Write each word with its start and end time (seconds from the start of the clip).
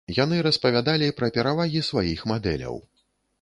Яны 0.17 0.37
распавядалі 0.47 1.09
пра 1.19 1.29
перавагі 1.35 1.85
сваіх 1.91 2.25
мадэляў. 2.33 2.81